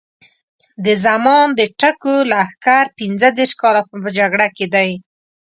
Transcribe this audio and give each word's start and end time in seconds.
د 0.85 0.87
زمان 1.05 1.45
د 1.59 1.61
ټکو 1.79 2.15
لښکر 2.31 2.85
پینځه 2.97 3.29
دېرش 3.37 3.53
کاله 3.61 3.81
په 3.89 4.09
جګړه 4.17 4.47
کې 4.55 4.65
دی. 4.73 4.89